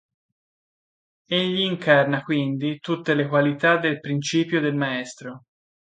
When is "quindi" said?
2.23-2.79